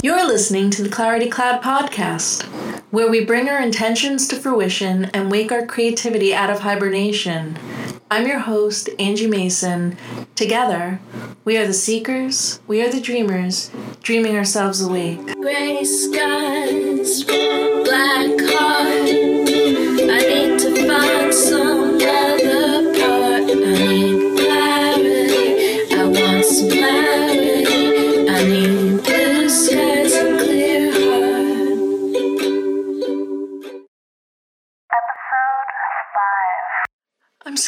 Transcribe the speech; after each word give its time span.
You're 0.00 0.28
listening 0.28 0.70
to 0.70 0.82
the 0.84 0.88
Clarity 0.88 1.28
Cloud 1.28 1.60
podcast, 1.60 2.44
where 2.92 3.10
we 3.10 3.24
bring 3.24 3.48
our 3.48 3.60
intentions 3.60 4.28
to 4.28 4.36
fruition 4.36 5.06
and 5.06 5.28
wake 5.28 5.50
our 5.50 5.66
creativity 5.66 6.32
out 6.32 6.50
of 6.50 6.60
hibernation. 6.60 7.58
I'm 8.08 8.24
your 8.24 8.38
host, 8.38 8.90
Angie 9.00 9.26
Mason. 9.26 9.96
Together, 10.36 11.00
we 11.44 11.56
are 11.56 11.66
the 11.66 11.72
seekers, 11.72 12.60
we 12.68 12.80
are 12.80 12.88
the 12.88 13.00
dreamers, 13.00 13.72
dreaming 14.00 14.36
ourselves 14.36 14.80
awake. 14.80 15.18
Gray 15.34 15.82
skies, 15.82 17.24
black 17.24 18.38
heart. 18.52 19.08
I 19.10 20.20
need 20.28 20.60
to 20.60 20.86
find 20.86 21.34
some 21.34 21.77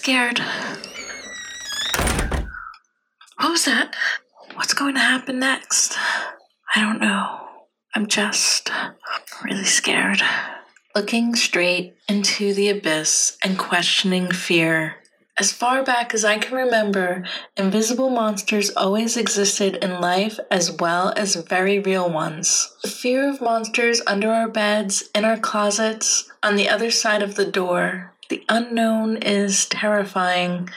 scared. 0.01 0.39
What 3.37 3.51
was 3.51 3.67
that? 3.67 3.95
What's 4.55 4.73
going 4.73 4.95
to 4.95 5.01
happen 5.01 5.41
next? 5.41 5.95
I 6.75 6.81
don't 6.81 7.03
know. 7.03 7.41
I'm 7.95 8.07
just 8.07 8.71
really 9.45 9.67
scared. 9.67 10.23
Looking 10.95 11.35
straight 11.35 11.97
into 12.09 12.55
the 12.55 12.71
abyss 12.71 13.37
and 13.45 13.59
questioning 13.59 14.31
fear. 14.31 14.97
As 15.39 15.53
far 15.53 15.85
back 15.85 16.15
as 16.15 16.25
I 16.25 16.39
can 16.39 16.57
remember, 16.57 17.23
invisible 17.59 18.09
monsters 18.09 18.71
always 18.71 19.19
existed 19.19 19.77
in 19.85 20.01
life 20.01 20.41
as 20.51 20.73
well 20.73 21.13
as 21.15 21.35
very 21.35 21.79
real 21.79 22.11
ones. 22.11 22.75
The 22.83 22.89
fear 22.89 23.29
of 23.29 23.43
monsters 23.43 24.01
under 24.07 24.31
our 24.31 24.49
beds, 24.49 25.11
in 25.15 25.27
our 25.27 25.37
closets, 25.37 26.31
on 26.43 26.57
the 26.57 26.71
other 26.71 26.91
side 26.91 27.23
of 27.23 27.35
the 27.35 27.45
door. 27.45 28.15
The 28.31 28.45
unknown 28.49 29.17
is 29.17 29.67
terrifying. 29.67 30.71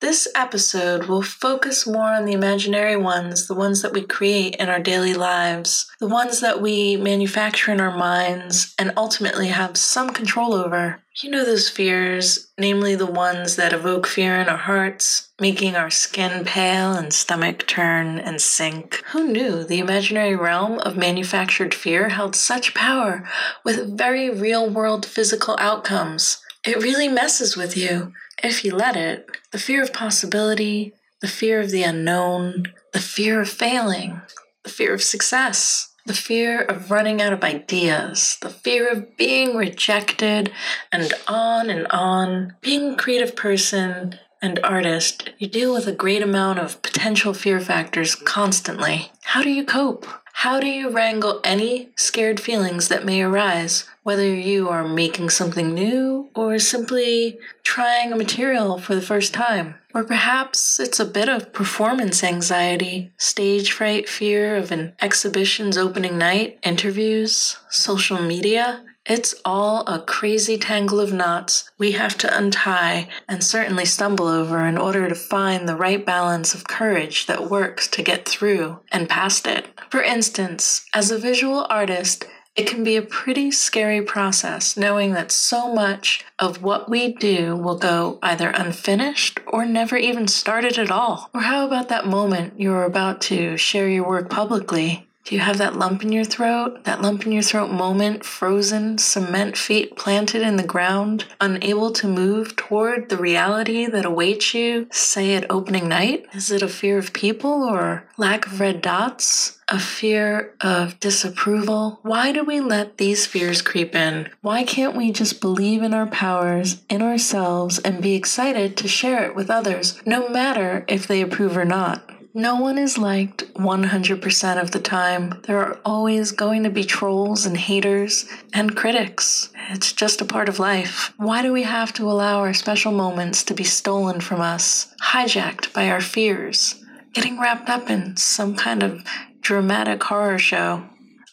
This 0.00 0.26
episode 0.34 1.04
will 1.04 1.20
focus 1.20 1.86
more 1.86 2.08
on 2.08 2.24
the 2.24 2.32
imaginary 2.32 2.96
ones, 2.96 3.46
the 3.46 3.54
ones 3.54 3.82
that 3.82 3.92
we 3.92 4.00
create 4.00 4.56
in 4.56 4.70
our 4.70 4.80
daily 4.80 5.12
lives, 5.12 5.90
the 6.00 6.08
ones 6.08 6.40
that 6.40 6.62
we 6.62 6.96
manufacture 6.96 7.70
in 7.70 7.82
our 7.82 7.94
minds 7.94 8.74
and 8.78 8.94
ultimately 8.96 9.48
have 9.48 9.76
some 9.76 10.08
control 10.08 10.54
over. 10.54 11.02
You 11.22 11.30
know 11.30 11.44
those 11.44 11.68
fears, 11.68 12.48
namely 12.58 12.94
the 12.94 13.04
ones 13.04 13.56
that 13.56 13.74
evoke 13.74 14.06
fear 14.06 14.40
in 14.40 14.48
our 14.48 14.56
hearts, 14.56 15.28
making 15.38 15.76
our 15.76 15.90
skin 15.90 16.46
pale 16.46 16.94
and 16.94 17.12
stomach 17.12 17.66
turn 17.66 18.18
and 18.18 18.40
sink. 18.40 19.02
Who 19.12 19.28
knew 19.28 19.64
the 19.64 19.80
imaginary 19.80 20.34
realm 20.34 20.78
of 20.78 20.96
manufactured 20.96 21.74
fear 21.74 22.08
held 22.08 22.34
such 22.34 22.74
power 22.74 23.28
with 23.64 23.98
very 23.98 24.30
real 24.30 24.68
world 24.70 25.04
physical 25.04 25.56
outcomes? 25.60 26.40
It 26.64 26.82
really 26.82 27.08
messes 27.08 27.56
with 27.56 27.76
you 27.76 28.12
if 28.42 28.64
you 28.64 28.74
let 28.74 28.96
it. 28.96 29.28
The 29.52 29.58
fear 29.58 29.82
of 29.82 29.92
possibility, 29.92 30.94
the 31.20 31.28
fear 31.28 31.60
of 31.60 31.70
the 31.70 31.82
unknown, 31.82 32.72
the 32.92 33.00
fear 33.00 33.42
of 33.42 33.50
failing, 33.50 34.22
the 34.62 34.70
fear 34.70 34.94
of 34.94 35.02
success, 35.02 35.92
the 36.06 36.14
fear 36.14 36.62
of 36.62 36.90
running 36.90 37.20
out 37.20 37.34
of 37.34 37.44
ideas, 37.44 38.38
the 38.40 38.48
fear 38.50 38.90
of 38.90 39.16
being 39.16 39.56
rejected, 39.56 40.52
and 40.90 41.12
on 41.28 41.68
and 41.68 41.86
on. 41.88 42.56
Being 42.62 42.92
a 42.92 42.96
creative 42.96 43.36
person 43.36 44.18
and 44.40 44.60
artist, 44.62 45.30
you 45.38 45.48
deal 45.48 45.72
with 45.72 45.86
a 45.86 45.92
great 45.92 46.22
amount 46.22 46.58
of 46.58 46.80
potential 46.82 47.34
fear 47.34 47.60
factors 47.60 48.14
constantly. 48.14 49.12
How 49.22 49.42
do 49.42 49.50
you 49.50 49.64
cope? 49.64 50.06
How 50.38 50.60
do 50.60 50.66
you 50.66 50.90
wrangle 50.90 51.40
any 51.42 51.90
scared 51.96 52.38
feelings 52.38 52.88
that 52.88 53.04
may 53.06 53.22
arise, 53.22 53.88
whether 54.02 54.26
you 54.26 54.68
are 54.68 54.86
making 54.86 55.30
something 55.30 55.72
new 55.72 56.28
or 56.34 56.58
simply 56.58 57.38
trying 57.62 58.12
a 58.12 58.16
material 58.16 58.78
for 58.78 58.94
the 58.94 59.00
first 59.00 59.32
time? 59.32 59.76
Or 59.94 60.04
perhaps 60.04 60.78
it's 60.80 61.00
a 61.00 61.06
bit 61.06 61.28
of 61.28 61.52
performance 61.52 62.22
anxiety, 62.22 63.12
stage 63.16 63.70
fright, 63.72 64.08
fear 64.08 64.56
of 64.56 64.70
an 64.72 64.92
exhibition's 65.00 65.78
opening 65.78 66.18
night, 66.18 66.58
interviews, 66.62 67.56
social 67.70 68.20
media. 68.20 68.84
It's 69.06 69.34
all 69.44 69.80
a 69.86 70.00
crazy 70.00 70.56
tangle 70.56 70.98
of 70.98 71.12
knots 71.12 71.70
we 71.76 71.92
have 71.92 72.16
to 72.18 72.36
untie 72.38 73.08
and 73.28 73.44
certainly 73.44 73.84
stumble 73.84 74.26
over 74.26 74.64
in 74.64 74.78
order 74.78 75.06
to 75.10 75.14
find 75.14 75.68
the 75.68 75.76
right 75.76 76.04
balance 76.04 76.54
of 76.54 76.66
courage 76.66 77.26
that 77.26 77.50
works 77.50 77.86
to 77.88 78.02
get 78.02 78.26
through 78.26 78.80
and 78.90 79.06
past 79.06 79.46
it. 79.46 79.66
For 79.90 80.02
instance, 80.02 80.86
as 80.94 81.10
a 81.10 81.18
visual 81.18 81.66
artist, 81.68 82.24
it 82.56 82.66
can 82.66 82.82
be 82.82 82.96
a 82.96 83.02
pretty 83.02 83.50
scary 83.50 84.00
process 84.00 84.76
knowing 84.76 85.12
that 85.12 85.32
so 85.32 85.74
much 85.74 86.24
of 86.38 86.62
what 86.62 86.88
we 86.88 87.12
do 87.12 87.56
will 87.56 87.76
go 87.76 88.18
either 88.22 88.48
unfinished 88.48 89.40
or 89.46 89.66
never 89.66 89.96
even 89.96 90.28
started 90.28 90.78
at 90.78 90.90
all. 90.90 91.28
Or 91.34 91.40
how 91.40 91.66
about 91.66 91.90
that 91.90 92.06
moment 92.06 92.58
you're 92.58 92.84
about 92.84 93.20
to 93.22 93.58
share 93.58 93.88
your 93.88 94.06
work 94.06 94.30
publicly? 94.30 95.03
Do 95.24 95.34
you 95.34 95.40
have 95.40 95.56
that 95.56 95.76
lump 95.76 96.02
in 96.02 96.12
your 96.12 96.24
throat? 96.24 96.84
That 96.84 97.00
lump 97.00 97.24
in 97.24 97.32
your 97.32 97.42
throat 97.42 97.70
moment, 97.70 98.26
frozen, 98.26 98.98
cement 98.98 99.56
feet 99.56 99.96
planted 99.96 100.42
in 100.42 100.56
the 100.56 100.62
ground, 100.62 101.24
unable 101.40 101.92
to 101.92 102.06
move 102.06 102.56
toward 102.56 103.08
the 103.08 103.16
reality 103.16 103.86
that 103.86 104.04
awaits 104.04 104.52
you, 104.52 104.86
say 104.90 105.34
at 105.34 105.50
opening 105.50 105.88
night? 105.88 106.26
Is 106.34 106.50
it 106.50 106.60
a 106.60 106.68
fear 106.68 106.98
of 106.98 107.14
people 107.14 107.62
or 107.62 108.06
lack 108.18 108.46
of 108.46 108.60
red 108.60 108.82
dots? 108.82 109.58
A 109.68 109.78
fear 109.78 110.52
of 110.60 111.00
disapproval? 111.00 112.00
Why 112.02 112.30
do 112.30 112.44
we 112.44 112.60
let 112.60 112.98
these 112.98 113.24
fears 113.24 113.62
creep 113.62 113.94
in? 113.94 114.28
Why 114.42 114.62
can't 114.62 114.94
we 114.94 115.10
just 115.10 115.40
believe 115.40 115.82
in 115.82 115.94
our 115.94 116.06
powers, 116.06 116.82
in 116.90 117.00
ourselves, 117.00 117.78
and 117.78 118.02
be 118.02 118.14
excited 118.14 118.76
to 118.76 118.88
share 118.88 119.24
it 119.24 119.34
with 119.34 119.48
others, 119.48 120.02
no 120.04 120.28
matter 120.28 120.84
if 120.86 121.06
they 121.06 121.22
approve 121.22 121.56
or 121.56 121.64
not? 121.64 122.10
No 122.36 122.56
one 122.56 122.78
is 122.78 122.98
liked 122.98 123.54
100% 123.54 124.60
of 124.60 124.72
the 124.72 124.80
time. 124.80 125.40
There 125.44 125.60
are 125.60 125.78
always 125.84 126.32
going 126.32 126.64
to 126.64 126.70
be 126.70 126.82
trolls 126.82 127.46
and 127.46 127.56
haters 127.56 128.26
and 128.52 128.74
critics. 128.74 129.50
It's 129.70 129.92
just 129.92 130.20
a 130.20 130.24
part 130.24 130.48
of 130.48 130.58
life. 130.58 131.12
Why 131.16 131.42
do 131.42 131.52
we 131.52 131.62
have 131.62 131.92
to 131.92 132.10
allow 132.10 132.40
our 132.40 132.52
special 132.52 132.90
moments 132.90 133.44
to 133.44 133.54
be 133.54 133.62
stolen 133.62 134.20
from 134.20 134.40
us, 134.40 134.92
hijacked 135.00 135.72
by 135.72 135.88
our 135.88 136.00
fears, 136.00 136.82
getting 137.12 137.38
wrapped 137.38 137.68
up 137.68 137.88
in 137.88 138.16
some 138.16 138.56
kind 138.56 138.82
of 138.82 139.04
dramatic 139.40 140.02
horror 140.02 140.40
show? 140.40 140.82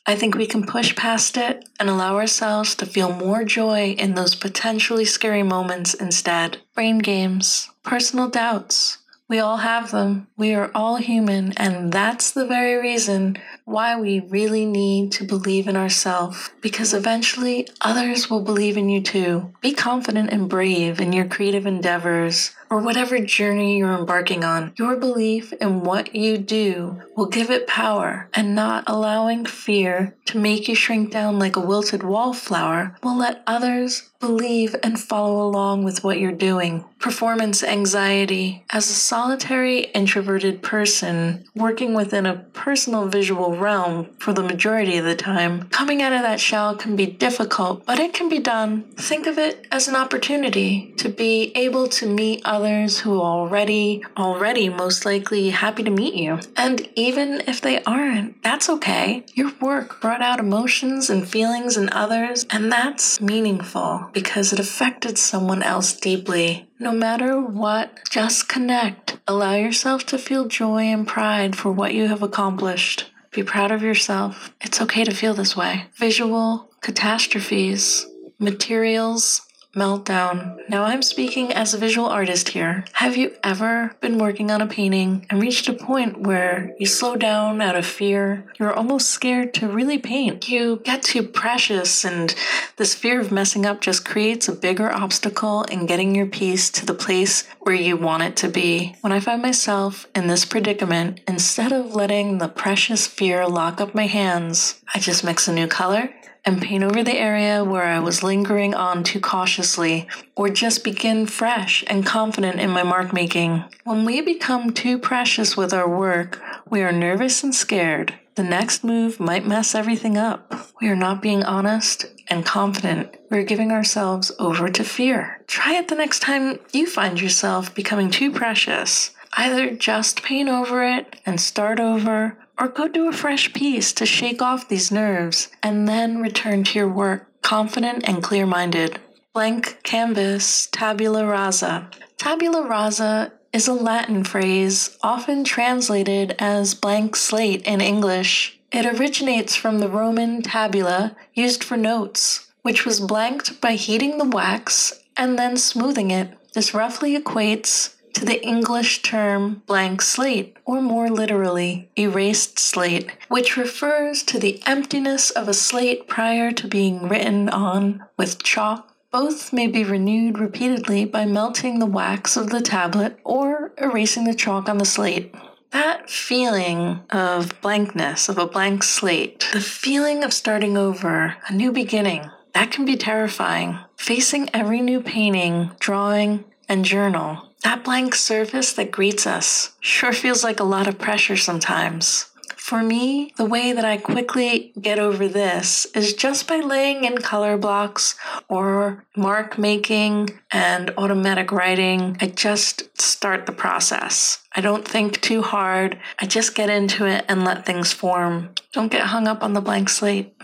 I 0.06 0.16
think 0.16 0.36
we 0.36 0.46
can 0.46 0.68
push 0.68 0.96
past 0.96 1.36
it 1.36 1.68
and 1.80 1.90
allow 1.90 2.16
ourselves 2.18 2.76
to 2.76 2.86
feel 2.86 3.12
more 3.12 3.44
joy 3.44 3.96
in 3.98 4.14
those 4.14 4.36
potentially 4.36 5.06
scary 5.06 5.42
moments 5.42 5.96
instead. 5.96 6.60
Brain 6.76 7.00
games, 7.00 7.72
personal 7.84 8.30
doubts, 8.30 9.00
we 9.32 9.40
all 9.40 9.58
have 9.58 9.92
them. 9.92 10.28
We 10.36 10.54
are 10.56 10.70
all 10.76 10.98
human, 10.98 11.54
and 11.54 11.90
that's 11.90 12.32
the 12.32 12.46
very 12.46 12.76
reason 12.76 13.38
why 13.64 13.98
we 13.98 14.20
really 14.20 14.66
need 14.66 15.14
to 15.14 15.24
believe 15.24 15.70
in 15.70 15.78
ourselves 15.78 16.50
because 16.60 16.94
eventually 16.94 17.70
others 17.80 18.30
will 18.30 18.42
believe 18.42 18.76
in 18.76 18.90
you 18.90 19.02
too. 19.02 19.54
Be 19.62 19.72
confident 19.72 20.32
and 20.32 20.50
brave 20.50 21.00
in 21.00 21.14
your 21.14 21.24
creative 21.24 21.66
endeavors 21.66 22.52
or 22.72 22.80
whatever 22.80 23.20
journey 23.20 23.78
you're 23.78 23.94
embarking 23.94 24.46
on. 24.46 24.72
Your 24.78 24.96
belief 24.96 25.52
in 25.54 25.84
what 25.84 26.16
you 26.16 26.38
do 26.38 27.02
will 27.18 27.26
give 27.26 27.52
it 27.52 27.68
power, 27.68 28.30
and 28.34 28.56
not 28.56 28.86
allowing 28.88 29.46
fear 29.46 30.16
to 30.26 30.38
make 30.38 30.70
you 30.70 30.74
shrink 30.74 31.12
down 31.12 31.38
like 31.38 31.58
a 31.58 31.60
wilted 31.60 32.02
wallflower 32.02 32.96
will 33.04 33.18
let 33.18 33.44
others 33.46 34.10
believe 34.22 34.76
and 34.84 35.00
follow 35.00 35.46
along 35.46 35.84
with 35.84 36.04
what 36.04 36.20
you're 36.20 36.32
doing. 36.32 36.86
Performance 37.00 37.64
anxiety. 37.64 38.64
As 38.70 38.90
a 38.90 38.94
solitary, 38.94 39.80
introverted 39.96 40.62
person 40.62 41.44
working 41.56 41.94
within 41.96 42.28
a 42.28 42.38
personal 42.38 43.08
visual 43.08 43.58
realm 43.58 44.06
for 44.20 44.32
the 44.32 44.44
majority 44.44 44.98
of 44.98 45.06
the 45.06 45.16
time, 45.16 45.68
coming 45.70 46.02
out 46.02 46.14
of 46.14 46.22
that 46.22 46.40
shell 46.40 46.76
can 46.76 46.96
be 46.96 47.08
difficult, 47.08 47.86
but 47.86 48.00
it 48.00 48.14
can 48.14 48.30
be 48.30 48.40
done. 48.40 48.84
Think 48.96 49.26
of 49.26 49.40
it 49.40 49.68
as 49.72 49.88
an 49.88 49.96
opportunity 49.96 50.94
to 50.98 51.10
be 51.10 51.52
able 51.56 51.88
to 51.90 52.06
meet 52.06 52.42
others 52.46 52.61
who 53.00 53.20
are 53.20 53.40
already, 53.40 54.04
already 54.18 54.70
most 54.70 55.06
likely 55.06 55.50
happy 55.50 55.84
to 55.84 55.90
meet 55.90 56.14
you. 56.14 56.40
And 56.56 56.88
even 56.96 57.42
if 57.48 57.62
they 57.62 57.84
aren't, 57.84 58.42
that's 58.44 58.70
okay. 58.70 59.26
Your 59.34 59.52
work 59.62 60.02
brought 60.02 60.22
out 60.22 60.40
emotions 60.40 61.10
and 61.10 61.28
feelings 61.28 61.78
in 61.78 61.92
others, 61.92 62.46
and 62.50 62.72
that's 62.72 63.20
meaningful 63.22 64.10
because 64.14 64.54
it 64.54 64.60
affected 64.60 65.18
someone 65.18 65.64
else 65.64 65.94
deeply. 65.94 66.70
No 66.80 66.92
matter 66.92 67.40
what, 67.40 68.00
just 68.10 68.48
connect. 68.48 69.20
Allow 69.28 69.56
yourself 69.56 70.06
to 70.08 70.18
feel 70.18 70.48
joy 70.48 70.84
and 70.84 71.08
pride 71.08 71.56
for 71.56 71.72
what 71.72 71.94
you 71.94 72.08
have 72.08 72.24
accomplished. 72.24 73.12
Be 73.32 73.44
proud 73.44 73.72
of 73.72 73.82
yourself. 73.82 74.54
It's 74.60 74.82
okay 74.82 75.04
to 75.04 75.16
feel 75.16 75.34
this 75.34 75.56
way. 75.56 75.86
Visual 75.96 76.70
catastrophes, 76.82 78.06
materials 78.40 79.42
meltdown. 79.74 80.58
Now, 80.68 80.84
I'm 80.84 81.02
speaking 81.02 81.52
as 81.54 81.74
a 81.74 81.78
visual 81.78 82.08
artist 82.08 82.50
here. 82.50 82.84
Have 82.94 83.16
you 83.16 83.36
ever 83.44 83.96
been 84.02 84.18
working 84.18 84.52
on 84.52 84.62
a 84.62 84.68
painting 84.68 85.26
and 85.30 85.42
reached 85.42 85.70
a 85.70 85.74
point 85.74 86.22
where 86.22 86.76
you 86.78 86.86
slow 86.86 87.16
down 87.16 87.62
out 87.62 87.76
of 87.76 87.86
fear? 87.86 88.52
You're 88.60 88.74
almost 88.74 89.10
scared 89.10 89.54
to 89.56 89.68
really 89.68 89.98
paint. 89.98 90.50
You 90.50 90.82
get 90.84 91.04
too 91.04 91.24
precious, 91.24 92.04
and 92.04 92.36
this 92.78 92.96
fear 92.96 93.22
of 93.22 93.32
messing 93.32 93.66
up 93.66 93.82
just 93.82 94.06
creates 94.06 94.48
a 94.48 94.56
bigger 94.56 94.92
obstacle 94.92 95.64
in 95.64 95.86
getting 95.86 96.16
your 96.16 96.26
piece 96.28 96.70
to 96.72 96.86
the 96.86 96.94
place 96.94 97.48
where 97.62 97.76
you 97.76 97.96
want 97.96 98.24
it 98.24 98.36
to 98.38 98.50
be. 98.50 98.96
When 99.02 99.14
I 99.14 99.20
find 99.20 99.42
myself 99.42 100.08
in 100.16 100.28
this 100.28 100.46
predicament, 100.46 101.22
instead 101.28 101.72
of 101.72 101.96
letting 101.96 102.38
the 102.38 102.50
precious 102.50 103.08
fear 103.08 103.48
lock 103.48 103.80
up 103.80 103.96
my 103.96 104.08
hands, 104.08 104.82
I 104.94 105.00
just 105.00 105.24
mix 105.24 105.48
a 105.48 105.54
new 105.54 105.68
color 105.68 106.10
and 106.44 106.62
paint 106.62 106.84
over 106.84 107.04
the 107.04 107.18
area 107.18 107.64
where 107.64 107.84
I 107.84 108.00
was 108.00 108.24
lingering 108.24 108.74
on 108.74 109.04
too 109.04 109.20
cautiously, 109.20 110.08
or 110.36 110.50
just 110.50 110.84
begin 110.84 111.26
fresh 111.28 111.84
and 111.88 112.06
confident 112.06 112.60
in 112.60 112.70
my 112.70 112.84
mark 112.84 113.14
making. 113.14 113.64
When 113.84 114.06
we 114.06 114.22
become 114.22 114.72
too 114.72 114.98
precious 114.98 115.56
with 115.56 115.74
our 115.74 115.90
work, 115.90 116.42
we 116.70 116.82
are 116.82 116.92
nervous 116.92 117.44
and 117.44 117.54
scared. 117.54 118.16
The 118.36 118.44
next 118.44 118.84
move 118.84 119.20
might 119.20 119.46
mess 119.46 119.76
everything 119.76 120.18
up. 120.18 120.72
We 120.82 120.88
are 120.88 120.96
not 120.96 121.22
being 121.22 121.44
honest 121.44 122.06
and 122.28 122.46
confident. 122.46 123.18
We're 123.30 123.44
giving 123.44 123.72
ourselves 123.72 124.32
over 124.40 124.70
to 124.70 124.84
fear. 124.84 125.42
Try 125.48 125.76
it 125.76 125.90
the 125.90 125.96
next 125.96 126.22
time 126.22 126.60
you 126.72 126.88
find 126.88 127.22
yourself 127.22 127.76
becoming 127.76 128.10
too 128.10 128.32
precious. 128.32 129.12
Either 129.38 129.72
just 129.72 130.24
paint 130.24 130.50
over 130.50 130.84
it 130.84 131.16
and 131.26 131.40
start 131.40 131.80
over, 131.80 132.38
or 132.58 132.68
go 132.68 132.88
do 132.88 133.08
a 133.08 133.14
fresh 133.14 133.54
piece 133.54 133.92
to 133.94 134.06
shake 134.06 134.42
off 134.42 134.70
these 134.70 134.92
nerves 134.92 135.50
and 135.64 135.88
then 135.88 136.22
return 136.22 136.64
to 136.64 136.78
your 136.78 136.90
work 136.90 137.28
confident 137.42 138.08
and 138.08 138.24
clear 138.24 138.46
minded. 138.46 139.00
Blank 139.34 139.80
canvas, 139.84 140.68
tabula 140.72 141.26
rasa. 141.26 141.90
Tabula 142.18 142.68
rasa 142.68 143.32
is 143.54 143.68
a 143.68 143.74
Latin 143.74 144.24
phrase 144.24 144.98
often 145.02 145.44
translated 145.44 146.36
as 146.40 146.76
blank 146.76 147.16
slate 147.16 147.62
in 147.64 147.82
English. 147.82 148.60
It 148.72 148.86
originates 148.86 149.56
from 149.56 149.80
the 149.80 149.90
Roman 149.90 150.42
tabula 150.42 151.16
used 151.34 151.64
for 151.64 151.78
notes, 151.78 152.48
which 152.62 152.86
was 152.86 153.00
blanked 153.00 153.60
by 153.60 153.74
heating 153.74 154.18
the 154.18 154.26
wax 154.26 155.02
and 155.18 155.38
then 155.38 155.58
smoothing 155.58 156.12
it. 156.12 156.38
This 156.54 156.74
roughly 156.74 157.18
equates 157.18 157.96
to 158.14 158.26
the 158.26 158.44
English 158.44 159.02
term 159.02 159.62
blank 159.66 160.02
slate, 160.02 160.58
or 160.66 160.82
more 160.82 161.10
literally, 161.10 161.90
erased 161.96 162.60
slate, 162.60 163.12
which 163.28 163.58
refers 163.58 164.24
to 164.24 164.40
the 164.40 164.62
emptiness 164.66 165.32
of 165.32 165.48
a 165.48 165.54
slate 165.54 166.08
prior 166.08 166.52
to 166.52 166.68
being 166.68 167.08
written 167.08 167.50
on 167.50 168.04
with 168.18 168.44
chalk. 168.44 168.94
Both 169.12 169.52
may 169.52 169.68
be 169.68 169.84
renewed 169.84 170.40
repeatedly 170.40 171.04
by 171.06 171.26
melting 171.26 171.80
the 171.80 171.86
wax 171.86 172.38
of 172.38 172.50
the 172.50 172.62
tablet 172.62 173.20
or 173.26 173.74
erasing 173.78 174.24
the 174.24 174.34
chalk 174.34 174.70
on 174.70 174.78
the 174.78 174.86
slate. 174.86 175.36
That 175.72 176.10
feeling 176.10 177.02
of 177.10 177.60
blankness, 177.62 178.30
of 178.30 178.38
a 178.38 178.48
blank 178.48 178.84
slate, 178.84 179.50
the 179.52 179.62
feeling 179.62 180.24
of 180.24 180.34
starting 180.34 180.78
over, 180.78 181.38
a 181.48 181.54
new 181.54 181.72
beginning, 181.72 182.30
that 182.54 182.72
can 182.72 182.86
be 182.86 182.98
terrifying. 182.98 183.80
Facing 183.98 184.50
every 184.54 184.82
new 184.82 185.02
painting, 185.02 185.72
drawing, 185.80 186.44
and 186.68 186.84
journal 186.86 187.51
that 187.64 187.84
blank 187.84 188.16
surface 188.16 188.74
that 188.74 188.92
greets 188.92 189.26
us 189.28 189.74
sure 189.80 190.14
feels 190.14 190.44
like 190.44 190.60
a 190.60 190.66
lot 190.66 190.88
of 190.88 191.00
pressure 191.00 191.38
sometimes. 191.38 192.28
For 192.58 192.84
me, 192.84 193.34
the 193.38 193.46
way 193.46 193.74
that 193.74 193.84
I 193.84 193.98
quickly 193.98 194.72
get 194.80 195.00
over 195.00 195.28
this 195.28 195.88
is 195.94 196.14
just 196.14 196.48
by 196.48 196.58
laying 196.60 197.04
in 197.04 197.18
color 197.18 197.58
blocks 197.58 198.16
or 198.48 199.04
mark 199.18 199.58
making 199.58 200.40
and 200.52 200.94
automatic 200.96 201.52
writing. 201.52 202.18
I 202.22 202.28
just 202.28 203.02
start 203.02 203.46
the 203.46 203.52
process. 203.52 204.44
I 204.56 204.62
don't 204.62 204.88
think 204.88 205.20
too 205.22 205.42
hard. 205.42 206.00
I 206.20 206.28
just 206.28 206.56
get 206.56 206.70
into 206.70 207.06
it 207.06 207.26
and 207.28 207.44
let 207.44 207.66
things 207.66 207.92
form. 207.92 208.54
Don't 208.72 208.92
get 208.92 209.08
hung 209.08 209.28
up 209.28 209.44
on 209.44 209.54
the 209.54 209.62
blank 209.62 209.90
slate. 209.90 210.36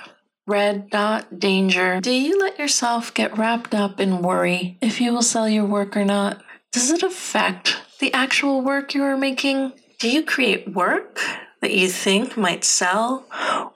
Red 0.47 0.89
dot 0.89 1.39
danger. 1.39 2.01
Do 2.01 2.11
you 2.11 2.39
let 2.39 2.57
yourself 2.57 3.13
get 3.13 3.37
wrapped 3.37 3.75
up 3.75 3.99
in 3.99 4.21
worry 4.21 4.77
if 4.81 4.99
you 4.99 5.13
will 5.13 5.21
sell 5.21 5.47
your 5.47 5.65
work 5.65 5.95
or 5.95 6.03
not? 6.03 6.41
Does 6.71 6.91
it 6.91 7.01
affect 7.01 7.81
the 7.99 8.13
actual 8.13 8.61
work 8.61 8.93
you 8.93 9.03
are 9.03 9.17
making? 9.17 9.73
Do 9.99 10.09
you 10.09 10.23
create 10.23 10.73
work 10.73 11.19
that 11.61 11.73
you 11.73 11.87
think 11.87 12.37
might 12.37 12.63
sell? 12.63 13.25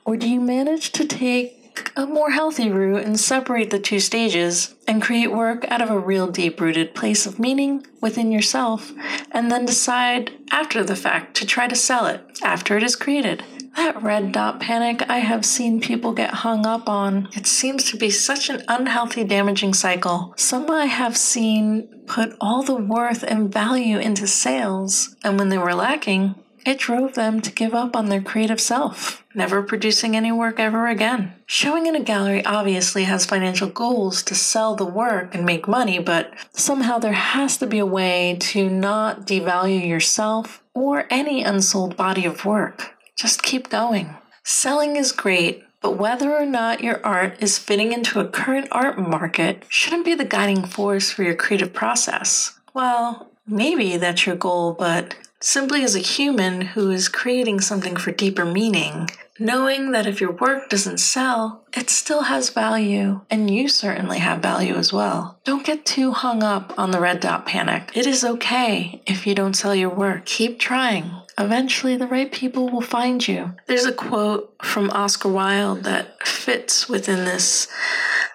Or 0.06 0.18
do 0.18 0.30
you 0.30 0.42
manage 0.42 0.92
to 0.94 1.06
take 1.06 1.92
a 1.96 2.06
more 2.06 2.32
healthy 2.32 2.70
route 2.70 3.04
and 3.04 3.20
separate 3.20 3.70
the 3.70 3.80
two 3.80 4.00
stages 4.00 4.76
and 4.88 5.02
create 5.02 5.32
work 5.32 5.66
out 5.70 5.82
of 5.82 5.90
a 5.90 5.98
real 5.98 6.28
deep 6.28 6.60
rooted 6.60 6.94
place 6.94 7.26
of 7.26 7.40
meaning 7.40 7.86
within 8.02 8.32
yourself 8.32 8.92
and 9.32 9.50
then 9.50 9.66
decide 9.66 10.32
after 10.52 10.84
the 10.84 10.96
fact 10.96 11.36
to 11.38 11.46
try 11.46 11.68
to 11.68 11.76
sell 11.76 12.06
it 12.06 12.22
after 12.44 12.78
it 12.78 12.84
is 12.84 12.96
created? 12.96 13.44
That 13.76 14.04
red 14.04 14.32
dot 14.32 14.60
panic 14.60 15.04
I 15.10 15.20
have 15.20 15.46
seen 15.46 15.80
people 15.80 16.14
get 16.14 16.34
hung 16.34 16.66
up 16.66 16.90
on. 16.90 17.30
It 17.34 17.48
seems 17.48 17.90
to 17.92 17.98
be 17.98 18.10
such 18.10 18.50
an 18.50 18.64
unhealthy, 18.68 19.24
damaging 19.24 19.74
cycle. 19.74 20.34
Some 20.38 20.70
I 20.70 20.86
have 20.86 21.16
seen 21.16 21.88
put 22.06 22.36
all 22.42 22.64
the 22.64 22.76
worth 22.76 23.24
and 23.24 23.52
value 23.52 23.98
into 23.98 24.28
sales, 24.28 25.16
and 25.24 25.40
when 25.40 25.50
they 25.50 25.58
were 25.58 25.74
lacking, 25.74 26.36
it 26.66 26.78
drove 26.78 27.16
them 27.16 27.42
to 27.42 27.52
give 27.52 27.74
up 27.74 27.96
on 27.96 28.08
their 28.10 28.22
creative 28.22 28.62
self, 28.62 29.24
never 29.34 29.64
producing 29.64 30.16
any 30.16 30.32
work 30.32 30.60
ever 30.60 30.88
again. 30.88 31.34
Showing 31.48 31.88
in 31.88 31.96
a 31.96 32.04
gallery 32.04 32.46
obviously 32.46 33.06
has 33.06 33.26
financial 33.26 33.68
goals 33.68 34.22
to 34.24 34.36
sell 34.36 34.76
the 34.76 34.86
work 34.86 35.34
and 35.34 35.44
make 35.44 35.68
money, 35.68 35.98
but 35.98 36.32
somehow 36.54 37.00
there 37.00 37.14
has 37.14 37.58
to 37.58 37.68
be 37.68 37.80
a 37.80 37.86
way 37.86 38.38
to 38.42 38.70
not 38.70 39.26
devalue 39.26 39.88
yourself 39.88 40.62
or 40.76 41.08
any 41.10 41.42
unsold 41.42 41.98
body 41.98 42.26
of 42.26 42.46
work. 42.46 42.96
Just 43.22 43.44
keep 43.44 43.70
going. 43.70 44.16
Selling 44.44 44.96
is 44.96 45.12
great, 45.12 45.64
but 45.80 45.96
whether 45.96 46.36
or 46.36 46.44
not 46.44 46.82
your 46.82 47.00
art 47.06 47.38
is 47.40 47.60
fitting 47.60 47.94
into 47.94 48.20
a 48.20 48.28
current 48.28 48.68
art 48.72 48.98
market 48.98 49.64
shouldn't 49.70 50.06
be 50.06 50.16
the 50.16 50.26
guiding 50.26 50.66
force 50.66 51.12
for 51.12 51.22
your 51.22 51.36
creative 51.36 51.72
process. 51.72 52.60
Well, 52.74 53.30
maybe 53.46 53.98
that's 53.98 54.26
your 54.26 54.36
goal, 54.36 54.74
but 54.74 55.14
simply 55.42 55.84
as 55.84 55.96
a 55.96 56.00
human 56.00 56.62
who 56.62 56.90
is 56.92 57.10
creating 57.10 57.60
something 57.60 57.98
for 57.98 58.12
deeper 58.12 58.46
meaning, 58.46 59.10
knowing 59.40 59.92
that 59.92 60.06
if 60.06 60.22
your 60.22 60.32
work 60.32 60.70
doesn't 60.70 61.00
sell, 61.00 61.64
it 61.74 61.90
still 61.90 62.24
has 62.24 62.50
value, 62.52 63.22
and 63.30 63.50
you 63.50 63.68
certainly 63.68 64.20
have 64.20 64.42
value 64.42 64.76
as 64.76 64.94
well. 64.94 65.40
Don't 65.44 65.66
get 65.66 65.86
too 65.86 66.12
hung 66.12 66.44
up 66.44 66.78
on 66.78 66.92
the 66.92 67.02
red 67.02 67.20
dot 67.20 67.46
panic. 67.46 67.92
It 67.96 68.06
is 68.06 68.24
okay 68.24 69.02
if 69.06 69.26
you 69.26 69.34
don't 69.34 69.56
sell 69.56 69.76
your 69.76 69.90
work. 69.90 70.26
Keep 70.26 70.60
trying. 70.60 71.12
Eventually, 71.38 71.98
the 71.98 72.08
right 72.08 72.32
people 72.32 72.70
will 72.70 72.82
find 72.82 73.28
you. 73.28 73.56
There's 73.66 73.86
a 73.86 73.94
quote 73.94 74.54
from 74.62 74.92
Oscar 74.92 75.30
Wilde 75.30 75.84
that 75.86 76.28
fits 76.28 76.88
within 76.88 77.26
this 77.26 77.68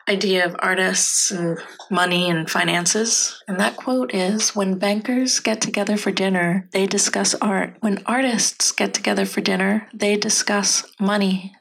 idea 0.08 0.44
of 0.44 0.56
artists 0.58 1.30
and 1.30 1.58
money 1.90 2.30
and 2.30 2.48
finances. 2.48 3.42
And 3.48 3.58
that 3.60 3.76
quote 3.76 4.14
is 4.14 4.54
When 4.54 4.78
bankers 4.78 5.40
get 5.40 5.60
together 5.60 5.96
for 5.96 6.10
dinner, 6.10 6.68
they 6.72 6.86
discuss 6.86 7.34
art. 7.34 7.76
When 7.80 8.02
artists 8.06 8.72
get 8.72 8.94
together 8.94 9.26
for 9.26 9.40
dinner, 9.40 9.88
they 9.92 10.16
discuss 10.16 10.84
money. 11.00 11.52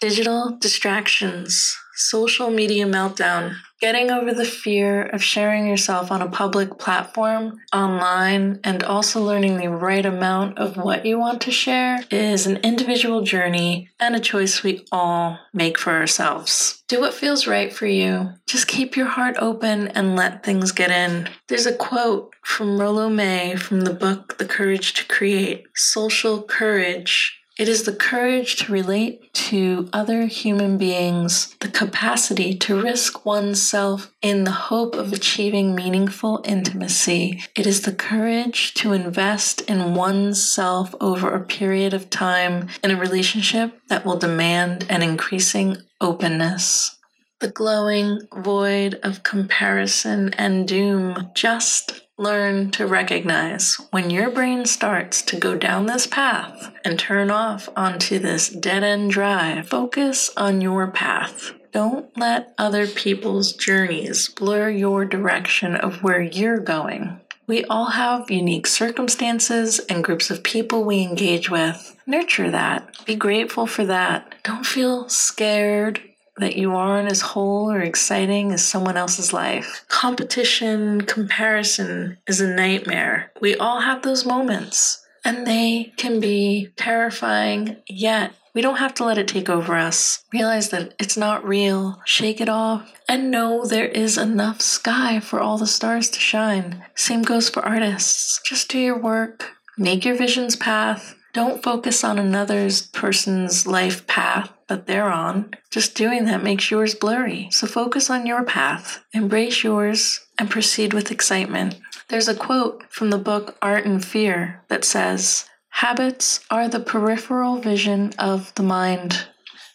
Digital 0.00 0.56
distractions, 0.60 1.76
social 1.94 2.50
media 2.50 2.86
meltdown, 2.86 3.56
Getting 3.84 4.10
over 4.10 4.32
the 4.32 4.46
fear 4.46 5.02
of 5.02 5.22
sharing 5.22 5.66
yourself 5.66 6.10
on 6.10 6.22
a 6.22 6.30
public 6.30 6.78
platform 6.78 7.60
online 7.70 8.60
and 8.64 8.82
also 8.82 9.22
learning 9.22 9.58
the 9.58 9.68
right 9.68 10.06
amount 10.06 10.56
of 10.58 10.78
what 10.78 11.04
you 11.04 11.18
want 11.18 11.42
to 11.42 11.50
share 11.50 12.02
is 12.10 12.46
an 12.46 12.56
individual 12.64 13.20
journey 13.20 13.90
and 14.00 14.16
a 14.16 14.20
choice 14.20 14.62
we 14.62 14.86
all 14.90 15.38
make 15.52 15.78
for 15.78 15.92
ourselves. 15.92 16.82
Do 16.88 16.98
what 16.98 17.12
feels 17.12 17.46
right 17.46 17.70
for 17.70 17.86
you. 17.86 18.30
Just 18.46 18.68
keep 18.68 18.96
your 18.96 19.04
heart 19.04 19.36
open 19.38 19.88
and 19.88 20.16
let 20.16 20.42
things 20.42 20.72
get 20.72 20.90
in. 20.90 21.28
There's 21.48 21.66
a 21.66 21.76
quote 21.76 22.32
from 22.42 22.80
Rollo 22.80 23.10
May 23.10 23.54
from 23.56 23.82
the 23.82 23.92
book 23.92 24.38
The 24.38 24.46
Courage 24.46 24.94
to 24.94 25.06
Create 25.06 25.66
Social 25.74 26.42
Courage 26.42 27.38
it 27.56 27.68
is 27.68 27.84
the 27.84 27.94
courage 27.94 28.56
to 28.56 28.72
relate 28.72 29.32
to 29.32 29.88
other 29.92 30.26
human 30.26 30.76
beings, 30.76 31.54
the 31.60 31.68
capacity 31.68 32.56
to 32.56 32.80
risk 32.80 33.24
oneself 33.24 34.12
in 34.22 34.42
the 34.42 34.50
hope 34.50 34.96
of 34.96 35.12
achieving 35.12 35.74
meaningful 35.74 36.42
intimacy. 36.44 37.42
It 37.54 37.66
is 37.66 37.82
the 37.82 37.94
courage 37.94 38.74
to 38.74 38.92
invest 38.92 39.60
in 39.62 39.94
oneself 39.94 40.94
over 41.00 41.32
a 41.32 41.44
period 41.44 41.94
of 41.94 42.10
time 42.10 42.68
in 42.82 42.90
a 42.90 42.96
relationship 42.96 43.78
that 43.88 44.04
will 44.04 44.18
demand 44.18 44.86
an 44.88 45.02
increasing 45.02 45.76
openness. 46.00 46.98
The 47.40 47.50
glowing 47.50 48.20
void 48.34 48.98
of 49.02 49.22
comparison 49.22 50.32
and 50.34 50.66
doom 50.66 51.30
just 51.34 52.03
learn 52.16 52.70
to 52.70 52.86
recognize 52.86 53.74
when 53.90 54.08
your 54.08 54.30
brain 54.30 54.64
starts 54.64 55.20
to 55.20 55.36
go 55.36 55.56
down 55.56 55.86
this 55.86 56.06
path 56.06 56.72
and 56.84 56.98
turn 56.98 57.30
off 57.30 57.68
onto 57.76 58.18
this 58.18 58.48
dead 58.48 58.84
end 58.84 59.10
drive. 59.10 59.68
Focus 59.68 60.30
on 60.36 60.60
your 60.60 60.86
path. 60.86 61.52
Don't 61.72 62.16
let 62.16 62.54
other 62.56 62.86
people's 62.86 63.52
journeys 63.52 64.28
blur 64.28 64.70
your 64.70 65.04
direction 65.04 65.74
of 65.74 66.04
where 66.04 66.22
you're 66.22 66.60
going. 66.60 67.20
We 67.48 67.64
all 67.64 67.90
have 67.90 68.30
unique 68.30 68.68
circumstances 68.68 69.80
and 69.80 70.04
groups 70.04 70.30
of 70.30 70.44
people 70.44 70.84
we 70.84 71.02
engage 71.02 71.50
with. 71.50 71.96
Nurture 72.06 72.50
that. 72.50 73.04
Be 73.04 73.16
grateful 73.16 73.66
for 73.66 73.84
that. 73.84 74.36
Don't 74.44 74.64
feel 74.64 75.08
scared 75.08 76.00
that 76.38 76.56
you 76.56 76.74
aren't 76.74 77.10
as 77.10 77.20
whole 77.20 77.70
or 77.70 77.80
exciting 77.80 78.52
as 78.52 78.64
someone 78.64 78.96
else's 78.96 79.32
life. 79.32 79.84
Competition, 79.88 81.02
comparison 81.02 82.18
is 82.26 82.40
a 82.40 82.54
nightmare. 82.54 83.32
We 83.40 83.54
all 83.56 83.80
have 83.80 84.02
those 84.02 84.26
moments, 84.26 85.04
and 85.24 85.46
they 85.46 85.92
can 85.96 86.20
be 86.20 86.70
terrifying, 86.76 87.76
yet 87.88 88.32
we 88.54 88.62
don't 88.62 88.78
have 88.78 88.94
to 88.94 89.04
let 89.04 89.18
it 89.18 89.26
take 89.26 89.48
over 89.48 89.76
us. 89.76 90.24
Realize 90.32 90.70
that 90.70 90.94
it's 91.00 91.16
not 91.16 91.46
real, 91.46 92.00
shake 92.04 92.40
it 92.40 92.48
off, 92.48 92.92
and 93.08 93.30
know 93.30 93.64
there 93.64 93.86
is 93.86 94.16
enough 94.16 94.60
sky 94.60 95.20
for 95.20 95.40
all 95.40 95.58
the 95.58 95.66
stars 95.66 96.08
to 96.10 96.20
shine. 96.20 96.84
Same 96.94 97.22
goes 97.22 97.48
for 97.48 97.64
artists. 97.64 98.40
Just 98.44 98.70
do 98.70 98.78
your 98.78 98.98
work, 98.98 99.50
make 99.76 100.04
your 100.04 100.16
vision's 100.16 100.56
path. 100.56 101.16
Don't 101.32 101.64
focus 101.64 102.04
on 102.04 102.20
another's 102.20 102.82
person's 102.82 103.66
life 103.66 104.06
path 104.06 104.53
that 104.68 104.86
they're 104.86 105.12
on. 105.12 105.50
Just 105.70 105.94
doing 105.94 106.24
that 106.26 106.42
makes 106.42 106.70
yours 106.70 106.94
blurry. 106.94 107.48
So 107.50 107.66
focus 107.66 108.10
on 108.10 108.26
your 108.26 108.44
path, 108.44 109.04
embrace 109.12 109.62
yours, 109.62 110.20
and 110.38 110.50
proceed 110.50 110.92
with 110.92 111.10
excitement. 111.10 111.76
There's 112.08 112.28
a 112.28 112.34
quote 112.34 112.84
from 112.90 113.10
the 113.10 113.18
book 113.18 113.56
Art 113.62 113.86
and 113.86 114.04
Fear 114.04 114.62
that 114.68 114.84
says, 114.84 115.46
Habits 115.70 116.40
are 116.50 116.68
the 116.68 116.80
peripheral 116.80 117.58
vision 117.58 118.12
of 118.18 118.54
the 118.54 118.62
mind. 118.62 119.26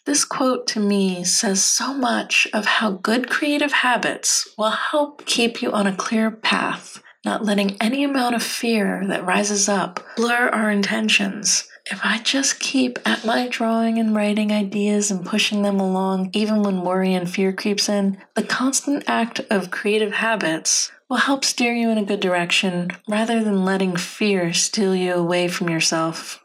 This 0.06 0.26
quote 0.26 0.66
to 0.68 0.80
me 0.80 1.24
says 1.24 1.64
so 1.64 1.94
much 1.94 2.48
of 2.54 2.66
how 2.66 2.92
good 2.92 3.30
creative 3.30 3.72
habits 3.72 4.48
will 4.58 4.72
help 4.72 5.26
keep 5.26 5.62
you 5.62 5.72
on 5.72 5.86
a 5.86 5.96
clear 5.96 6.32
path, 6.32 7.04
not 7.26 7.46
letting 7.46 7.78
any 7.82 8.04
amount 8.04 8.34
of 8.34 8.42
fear 8.42 9.04
that 9.08 9.26
rises 9.26 9.68
up 9.68 10.04
blur 10.16 10.50
our 10.50 10.72
intentions. 10.72 11.68
If 11.92 12.02
I 12.04 12.20
just 12.20 12.60
keep 12.60 13.00
at 13.04 13.26
my 13.26 13.48
drawing 13.48 13.98
and 13.98 14.16
writing 14.16 14.52
ideas 14.52 15.10
and 15.10 15.26
pushing 15.26 15.64
them 15.64 15.80
along, 15.80 16.30
even 16.34 16.62
when 16.62 16.84
worry 16.84 17.16
and 17.16 17.28
fear 17.28 17.52
creeps 17.52 17.90
in, 17.90 18.20
the 18.36 18.44
constant 18.44 19.06
act 19.08 19.40
of 19.50 19.72
creative 19.72 20.14
habits 20.14 20.92
will 21.10 21.18
help 21.18 21.44
steer 21.44 21.74
you 21.74 21.90
in 21.90 21.98
a 21.98 22.06
good 22.06 22.20
direction 22.20 22.92
rather 23.08 23.44
than 23.44 23.66
letting 23.66 23.96
fear 23.98 24.54
steal 24.54 24.96
you 24.96 25.16
away 25.16 25.48
from 25.48 25.68
yourself. 25.68 26.44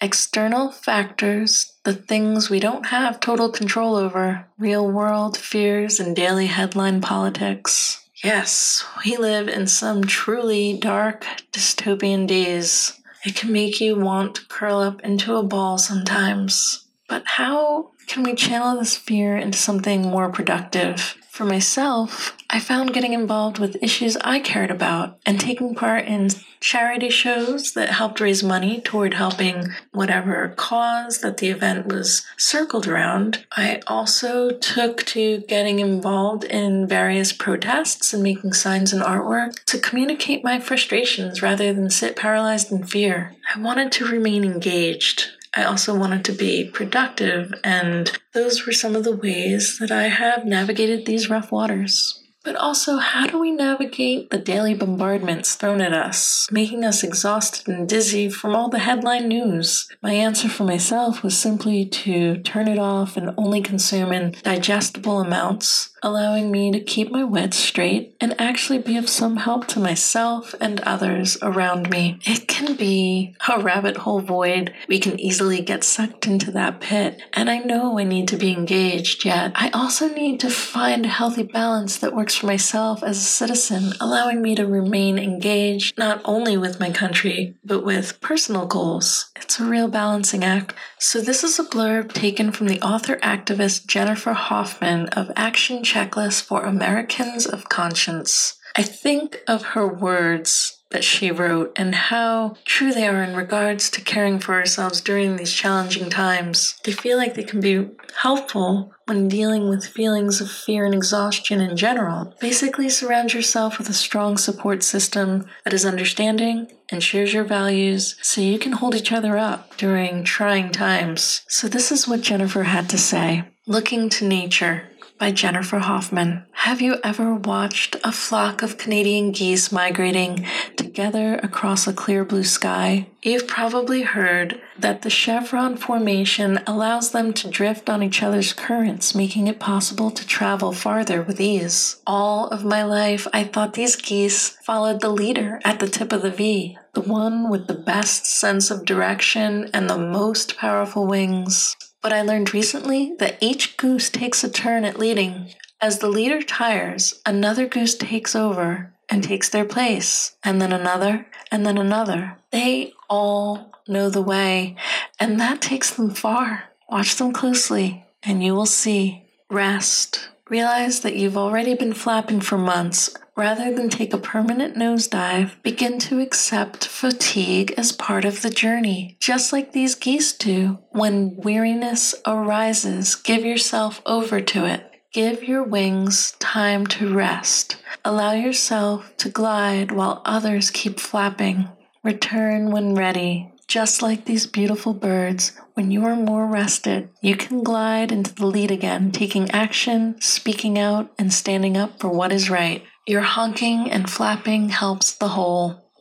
External 0.00 0.70
factors, 0.70 1.74
the 1.84 1.92
things 1.92 2.48
we 2.48 2.58
don't 2.58 2.86
have 2.86 3.20
total 3.20 3.50
control 3.50 3.94
over, 3.94 4.46
real 4.56 4.90
world 4.90 5.36
fears 5.36 6.00
and 6.00 6.16
daily 6.16 6.46
headline 6.46 7.02
politics. 7.02 8.08
Yes, 8.24 8.84
we 9.04 9.16
live 9.16 9.48
in 9.48 9.66
some 9.66 10.02
truly 10.02 10.78
dark, 10.78 11.26
dystopian 11.52 12.26
days. 12.26 12.97
It 13.24 13.34
can 13.34 13.52
make 13.52 13.80
you 13.80 13.96
want 13.96 14.36
to 14.36 14.46
curl 14.46 14.80
up 14.80 15.00
into 15.00 15.36
a 15.36 15.42
ball 15.42 15.78
sometimes. 15.78 16.87
But 17.08 17.22
how 17.24 17.92
can 18.06 18.22
we 18.22 18.34
channel 18.34 18.78
this 18.78 18.96
fear 18.96 19.36
into 19.36 19.58
something 19.58 20.02
more 20.02 20.30
productive? 20.30 21.16
For 21.30 21.44
myself, 21.44 22.36
I 22.50 22.58
found 22.58 22.92
getting 22.92 23.12
involved 23.12 23.58
with 23.58 23.80
issues 23.82 24.16
I 24.22 24.40
cared 24.40 24.72
about 24.72 25.20
and 25.24 25.38
taking 25.38 25.74
part 25.74 26.04
in 26.06 26.30
charity 26.58 27.10
shows 27.10 27.74
that 27.74 27.90
helped 27.90 28.20
raise 28.20 28.42
money 28.42 28.80
toward 28.80 29.14
helping 29.14 29.68
whatever 29.92 30.52
cause 30.56 31.20
that 31.20 31.36
the 31.36 31.48
event 31.48 31.86
was 31.86 32.26
circled 32.36 32.88
around. 32.88 33.46
I 33.52 33.80
also 33.86 34.50
took 34.50 35.04
to 35.06 35.44
getting 35.46 35.78
involved 35.78 36.42
in 36.42 36.88
various 36.88 37.32
protests 37.32 38.12
and 38.12 38.22
making 38.22 38.54
signs 38.54 38.92
and 38.92 39.02
artwork 39.02 39.62
to 39.66 39.78
communicate 39.78 40.42
my 40.42 40.58
frustrations 40.58 41.40
rather 41.40 41.72
than 41.72 41.88
sit 41.88 42.16
paralyzed 42.16 42.72
in 42.72 42.82
fear. 42.82 43.36
I 43.54 43.60
wanted 43.60 43.92
to 43.92 44.06
remain 44.06 44.44
engaged. 44.44 45.28
I 45.58 45.64
also 45.64 45.92
wanted 45.98 46.24
to 46.26 46.32
be 46.32 46.70
productive, 46.72 47.52
and 47.64 48.16
those 48.32 48.64
were 48.64 48.70
some 48.72 48.94
of 48.94 49.02
the 49.02 49.16
ways 49.16 49.78
that 49.80 49.90
I 49.90 50.04
have 50.04 50.44
navigated 50.44 51.04
these 51.04 51.28
rough 51.28 51.50
waters. 51.50 52.22
But 52.44 52.54
also, 52.54 52.98
how 52.98 53.26
do 53.26 53.40
we 53.40 53.50
navigate 53.50 54.30
the 54.30 54.38
daily 54.38 54.72
bombardments 54.72 55.56
thrown 55.56 55.80
at 55.80 55.92
us, 55.92 56.46
making 56.52 56.84
us 56.84 57.02
exhausted 57.02 57.66
and 57.66 57.88
dizzy 57.88 58.30
from 58.30 58.54
all 58.54 58.68
the 58.68 58.78
headline 58.78 59.26
news? 59.26 59.88
My 60.00 60.12
answer 60.12 60.48
for 60.48 60.62
myself 60.62 61.24
was 61.24 61.36
simply 61.36 61.84
to 61.86 62.38
turn 62.42 62.68
it 62.68 62.78
off 62.78 63.16
and 63.16 63.34
only 63.36 63.60
consume 63.60 64.12
in 64.12 64.36
digestible 64.44 65.20
amounts, 65.20 65.90
allowing 66.02 66.50
me 66.50 66.70
to 66.72 66.80
keep 66.80 67.10
my 67.10 67.24
wits 67.24 67.56
straight 67.56 68.16
and 68.20 68.40
actually 68.40 68.78
be 68.78 68.96
of 68.96 69.08
some 69.08 69.36
help 69.36 69.66
to 69.68 69.80
myself 69.80 70.54
and 70.60 70.80
others 70.80 71.38
around 71.42 71.90
me. 71.90 72.18
It 72.24 72.48
can 72.48 72.76
be 72.76 73.34
a 73.48 73.60
rabbit 73.60 73.98
hole 73.98 74.20
void. 74.20 74.74
We 74.88 74.98
can 74.98 75.18
easily 75.18 75.60
get 75.60 75.84
sucked 75.84 76.26
into 76.26 76.50
that 76.52 76.80
pit. 76.80 77.20
And 77.32 77.50
I 77.50 77.58
know 77.58 77.98
I 77.98 78.04
need 78.04 78.28
to 78.28 78.36
be 78.36 78.52
engaged, 78.52 79.24
yet 79.24 79.52
I 79.54 79.70
also 79.70 80.08
need 80.08 80.40
to 80.40 80.50
find 80.50 81.04
a 81.04 81.08
healthy 81.08 81.42
balance 81.42 81.98
that 81.98 82.14
works 82.14 82.34
for 82.34 82.46
myself 82.46 83.02
as 83.02 83.18
a 83.18 83.20
citizen, 83.20 83.92
allowing 84.00 84.42
me 84.42 84.54
to 84.54 84.66
remain 84.66 85.18
engaged 85.18 85.96
not 85.98 86.20
only 86.24 86.56
with 86.56 86.80
my 86.80 86.90
country, 86.90 87.54
but 87.64 87.84
with 87.84 88.20
personal 88.20 88.66
goals. 88.66 89.30
It's 89.36 89.60
a 89.60 89.64
real 89.64 89.88
balancing 89.88 90.44
act. 90.44 90.74
So, 90.98 91.20
this 91.20 91.44
is 91.44 91.58
a 91.58 91.64
blurb 91.64 92.12
taken 92.12 92.52
from 92.52 92.66
the 92.66 92.80
author 92.80 93.16
activist 93.16 93.86
Jennifer 93.86 94.32
Hofmann 94.32 95.08
of 95.10 95.30
Action 95.36 95.82
Checklist 95.88 96.42
for 96.42 96.64
Americans 96.64 97.46
of 97.46 97.70
Conscience. 97.70 98.58
I 98.76 98.82
think 98.82 99.40
of 99.48 99.72
her 99.72 99.88
words 99.88 100.82
that 100.90 101.02
she 101.02 101.30
wrote 101.30 101.72
and 101.76 101.94
how 101.94 102.56
true 102.66 102.92
they 102.92 103.06
are 103.08 103.22
in 103.22 103.34
regards 103.34 103.88
to 103.90 104.02
caring 104.02 104.38
for 104.38 104.52
ourselves 104.52 105.00
during 105.00 105.36
these 105.36 105.52
challenging 105.52 106.10
times. 106.10 106.78
They 106.84 106.92
feel 106.92 107.16
like 107.16 107.34
they 107.34 107.42
can 107.42 107.60
be 107.60 107.88
helpful 108.20 108.92
when 109.06 109.28
dealing 109.28 109.70
with 109.70 109.86
feelings 109.86 110.42
of 110.42 110.50
fear 110.50 110.84
and 110.84 110.94
exhaustion 110.94 111.62
in 111.62 111.74
general. 111.74 112.34
Basically, 112.38 112.90
surround 112.90 113.32
yourself 113.32 113.78
with 113.78 113.88
a 113.88 113.94
strong 113.94 114.36
support 114.36 114.82
system 114.82 115.46
that 115.64 115.72
is 115.72 115.86
understanding 115.86 116.70
and 116.90 117.02
shares 117.02 117.32
your 117.32 117.44
values 117.44 118.14
so 118.20 118.42
you 118.42 118.58
can 118.58 118.72
hold 118.72 118.94
each 118.94 119.12
other 119.12 119.38
up 119.38 119.74
during 119.78 120.22
trying 120.22 120.70
times. 120.70 121.46
So, 121.48 121.66
this 121.66 121.90
is 121.90 122.06
what 122.06 122.20
Jennifer 122.20 122.64
had 122.64 122.90
to 122.90 122.98
say 122.98 123.44
Looking 123.66 124.08
to 124.10 124.24
nature 124.26 124.87
by 125.18 125.32
Jennifer 125.32 125.78
Hofmann. 125.78 126.44
Have 126.52 126.80
you 126.80 126.98
ever 127.02 127.34
watched 127.34 127.96
a 128.04 128.12
flock 128.12 128.62
of 128.62 128.78
Canadian 128.78 129.32
geese 129.32 129.72
migrating 129.72 130.46
together 130.76 131.36
across 131.42 131.86
a 131.86 131.92
clear 131.92 132.24
blue 132.24 132.44
sky? 132.44 133.08
You've 133.22 133.48
probably 133.48 134.02
heard 134.02 134.60
that 134.78 135.02
the 135.02 135.10
chevron 135.10 135.76
formation 135.76 136.60
allows 136.66 137.10
them 137.10 137.32
to 137.34 137.50
drift 137.50 137.90
on 137.90 138.02
each 138.02 138.22
other's 138.22 138.52
currents, 138.52 139.14
making 139.14 139.48
it 139.48 139.58
possible 139.58 140.10
to 140.12 140.26
travel 140.26 140.72
farther 140.72 141.22
with 141.22 141.40
ease. 141.40 142.00
All 142.06 142.48
of 142.48 142.64
my 142.64 142.84
life, 142.84 143.26
I 143.32 143.44
thought 143.44 143.74
these 143.74 143.96
geese 143.96 144.50
followed 144.64 145.00
the 145.00 145.10
leader 145.10 145.60
at 145.64 145.80
the 145.80 145.88
tip 145.88 146.12
of 146.12 146.22
the 146.22 146.30
V, 146.30 146.78
the 146.92 147.00
one 147.00 147.50
with 147.50 147.66
the 147.66 147.74
best 147.74 148.26
sense 148.26 148.70
of 148.70 148.84
direction 148.84 149.68
and 149.74 149.90
the 149.90 149.98
most 149.98 150.56
powerful 150.56 151.06
wings. 151.06 151.76
But 152.08 152.16
I 152.16 152.22
learned 152.22 152.54
recently 152.54 153.14
that 153.18 153.36
each 153.38 153.76
goose 153.76 154.08
takes 154.08 154.42
a 154.42 154.48
turn 154.48 154.86
at 154.86 154.98
leading. 154.98 155.52
As 155.78 155.98
the 155.98 156.08
leader 156.08 156.40
tires, 156.40 157.20
another 157.26 157.68
goose 157.68 157.94
takes 157.94 158.34
over 158.34 158.94
and 159.10 159.22
takes 159.22 159.50
their 159.50 159.66
place, 159.66 160.34
and 160.42 160.58
then 160.58 160.72
another, 160.72 161.26
and 161.50 161.66
then 161.66 161.76
another. 161.76 162.38
They 162.50 162.94
all 163.10 163.74
know 163.86 164.08
the 164.08 164.22
way, 164.22 164.74
and 165.20 165.38
that 165.38 165.60
takes 165.60 165.90
them 165.90 166.08
far. 166.08 166.70
Watch 166.88 167.14
them 167.16 167.30
closely, 167.30 168.06
and 168.22 168.42
you 168.42 168.54
will 168.54 168.64
see. 168.64 169.24
Rest. 169.50 170.30
Realize 170.48 171.00
that 171.00 171.16
you've 171.16 171.36
already 171.36 171.74
been 171.74 171.92
flapping 171.92 172.40
for 172.40 172.56
months. 172.56 173.14
Rather 173.36 173.72
than 173.72 173.88
take 173.88 174.12
a 174.12 174.18
permanent 174.18 174.74
nosedive, 174.76 175.62
begin 175.62 175.98
to 175.98 176.20
accept 176.20 176.86
fatigue 176.86 177.72
as 177.76 177.92
part 177.92 178.24
of 178.24 178.42
the 178.42 178.50
journey, 178.50 179.16
just 179.20 179.52
like 179.52 179.72
these 179.72 179.94
geese 179.94 180.32
do. 180.32 180.78
When 180.90 181.36
weariness 181.36 182.14
arises, 182.26 183.14
give 183.14 183.44
yourself 183.44 184.00
over 184.06 184.40
to 184.40 184.64
it. 184.64 184.90
Give 185.12 185.42
your 185.42 185.62
wings 185.62 186.32
time 186.38 186.86
to 186.88 187.14
rest. 187.14 187.76
Allow 188.04 188.32
yourself 188.32 189.16
to 189.18 189.28
glide 189.28 189.92
while 189.92 190.22
others 190.24 190.70
keep 190.70 190.98
flapping. 190.98 191.68
Return 192.02 192.70
when 192.70 192.94
ready. 192.94 193.52
Just 193.68 194.00
like 194.00 194.24
these 194.24 194.46
beautiful 194.46 194.94
birds, 194.94 195.52
when 195.74 195.90
you 195.90 196.06
are 196.06 196.16
more 196.16 196.46
rested, 196.46 197.10
you 197.20 197.36
can 197.36 197.62
glide 197.62 198.10
into 198.10 198.34
the 198.34 198.46
lead 198.46 198.70
again, 198.70 199.12
taking 199.12 199.50
action, 199.50 200.18
speaking 200.22 200.78
out, 200.78 201.12
and 201.18 201.30
standing 201.30 201.76
up 201.76 202.00
for 202.00 202.08
what 202.08 202.32
is 202.32 202.48
right. 202.48 202.82
Your 203.06 203.20
honking 203.20 203.90
and 203.90 204.08
flapping 204.08 204.70
helps 204.70 205.12
the 205.12 205.28
whole. 205.28 205.92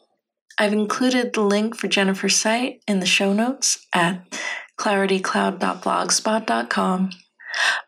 I've 0.58 0.72
included 0.72 1.34
the 1.34 1.42
link 1.42 1.76
for 1.76 1.90
Jennifer's 1.90 2.38
site 2.38 2.82
in 2.88 3.02
the 3.02 3.06
show 3.06 3.34
notes 3.34 3.86
at 3.94 4.40
claritycloud.blogspot.com. 4.80 7.10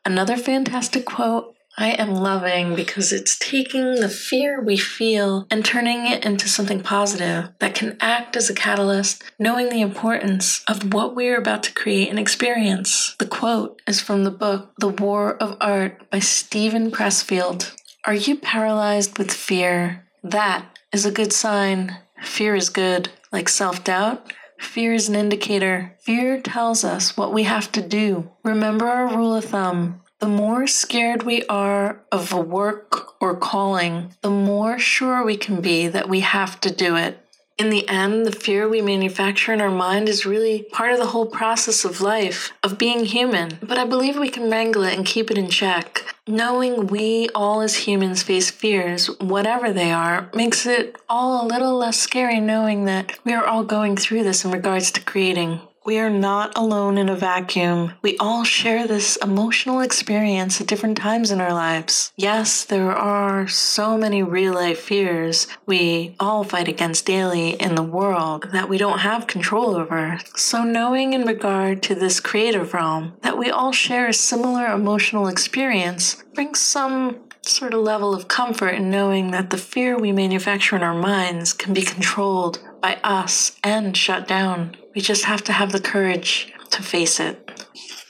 Another 0.03 0.35
fantastic 0.35 1.05
quote 1.05 1.55
I 1.81 1.91
am 1.91 2.13
loving 2.13 2.75
because 2.75 3.13
it's 3.13 3.39
taking 3.39 4.01
the 4.01 4.09
fear 4.09 4.61
we 4.61 4.75
feel 4.75 5.47
and 5.49 5.63
turning 5.63 6.05
it 6.07 6.25
into 6.25 6.49
something 6.49 6.81
positive 6.83 7.51
that 7.59 7.73
can 7.73 7.95
act 8.01 8.35
as 8.35 8.49
a 8.49 8.53
catalyst, 8.53 9.23
knowing 9.39 9.69
the 9.69 9.79
importance 9.79 10.61
of 10.67 10.93
what 10.93 11.15
we 11.15 11.29
are 11.29 11.37
about 11.37 11.63
to 11.63 11.73
create 11.73 12.09
and 12.09 12.19
experience. 12.19 13.15
The 13.17 13.27
quote 13.27 13.81
is 13.87 14.01
from 14.01 14.25
the 14.25 14.29
book 14.29 14.73
The 14.77 14.89
War 14.89 15.37
of 15.37 15.55
Art 15.61 16.09
by 16.09 16.19
Steven 16.19 16.91
Pressfield. 16.91 17.73
Are 18.03 18.13
you 18.13 18.35
paralyzed 18.35 19.17
with 19.17 19.31
fear? 19.31 20.03
That 20.21 20.65
is 20.91 21.05
a 21.05 21.11
good 21.13 21.31
sign. 21.31 21.97
Fear 22.21 22.55
is 22.55 22.67
good, 22.67 23.07
like 23.31 23.47
self 23.47 23.85
doubt. 23.85 24.33
Fear 24.59 24.95
is 24.95 25.07
an 25.07 25.15
indicator. 25.15 25.95
Fear 26.01 26.41
tells 26.41 26.83
us 26.83 27.15
what 27.15 27.31
we 27.31 27.43
have 27.43 27.71
to 27.71 27.81
do. 27.81 28.29
Remember 28.43 28.85
our 28.85 29.15
rule 29.15 29.33
of 29.33 29.45
thumb 29.45 30.01
the 30.19 30.27
more 30.27 30.67
scared 30.67 31.23
we 31.23 31.43
are 31.45 32.01
of 32.11 32.33
a 32.33 32.41
work 32.41 33.13
or 33.21 33.35
calling, 33.35 34.13
the 34.21 34.29
more 34.29 34.77
sure 34.77 35.23
we 35.23 35.37
can 35.37 35.61
be 35.61 35.87
that 35.87 36.09
we 36.09 36.19
have 36.19 36.59
to 36.61 36.71
do 36.71 36.95
it. 36.95 37.25
In 37.57 37.69
the 37.71 37.87
end, 37.89 38.25
the 38.25 38.31
fear 38.31 38.69
we 38.69 38.81
manufacture 38.81 39.51
in 39.51 39.59
our 39.59 39.69
mind 39.69 40.07
is 40.07 40.25
really 40.25 40.63
part 40.71 40.93
of 40.93 40.97
the 40.97 41.07
whole 41.07 41.25
process 41.25 41.83
of 41.83 41.99
life, 41.99 42.53
of 42.63 42.77
being 42.77 43.03
human. 43.03 43.59
But 43.61 43.77
I 43.77 43.83
believe 43.83 44.17
we 44.17 44.29
can 44.29 44.49
wrangle 44.49 44.83
it 44.83 44.95
and 44.95 45.05
keep 45.05 45.29
it 45.29 45.37
in 45.37 45.49
check. 45.49 46.03
Knowing 46.25 46.87
we 46.87 47.27
all 47.35 47.59
as 47.59 47.75
humans 47.75 48.23
face 48.23 48.49
fears, 48.49 49.07
whatever 49.19 49.73
they 49.73 49.91
are, 49.91 50.29
makes 50.33 50.65
it 50.65 50.95
all 51.09 51.45
a 51.45 51.47
little 51.47 51.75
less 51.75 51.99
scary 51.99 52.39
knowing 52.39 52.85
that 52.85 53.19
we 53.25 53.33
are 53.33 53.45
all 53.45 53.65
going 53.65 53.97
through 53.97 54.23
this 54.23 54.45
in 54.45 54.51
regards 54.51 54.89
to 54.91 55.01
creating. 55.01 55.59
We 55.85 55.97
are 55.99 56.09
not 56.09 56.57
alone 56.57 56.97
in 56.97 57.09
a 57.09 57.15
vacuum. 57.15 57.93
We 58.01 58.17
all 58.17 58.43
share 58.43 58.87
this 58.87 59.15
emotional 59.17 59.79
experience 59.79 60.59
at 60.59 60.67
different 60.67 60.97
times 60.97 61.31
in 61.31 61.41
our 61.41 61.53
lives. 61.53 62.11
Yes, 62.15 62.65
there 62.65 62.91
are 62.91 63.47
so 63.47 63.97
many 63.97 64.21
real 64.21 64.53
life 64.53 64.79
fears 64.79 65.47
we 65.65 66.15
all 66.19 66.43
fight 66.43 66.67
against 66.67 67.05
daily 67.05 67.51
in 67.51 67.75
the 67.75 67.83
world 67.83 68.49
that 68.51 68.69
we 68.69 68.77
don't 68.77 68.99
have 68.99 69.27
control 69.27 69.75
over. 69.75 70.19
So, 70.35 70.63
knowing 70.63 71.13
in 71.13 71.25
regard 71.25 71.81
to 71.83 71.95
this 71.95 72.19
creative 72.19 72.73
realm 72.73 73.13
that 73.21 73.37
we 73.37 73.49
all 73.49 73.71
share 73.71 74.07
a 74.07 74.13
similar 74.13 74.67
emotional 74.67 75.27
experience 75.27 76.23
brings 76.33 76.59
some 76.59 77.21
sort 77.41 77.73
of 77.73 77.81
level 77.81 78.13
of 78.13 78.27
comfort 78.27 78.69
in 78.75 78.89
knowing 78.89 79.31
that 79.31 79.49
the 79.49 79.57
fear 79.57 79.97
we 79.97 80.11
manufacture 80.11 80.75
in 80.75 80.83
our 80.83 80.93
minds 80.93 81.53
can 81.53 81.73
be 81.73 81.81
controlled 81.81 82.59
by 82.81 82.99
us 83.03 83.57
and 83.63 83.95
shut 83.95 84.27
down. 84.27 84.75
We 84.95 85.01
just 85.01 85.25
have 85.25 85.43
to 85.45 85.53
have 85.53 85.71
the 85.71 85.79
courage 85.79 86.53
to 86.71 86.83
face 86.83 87.19
it. 87.19 87.49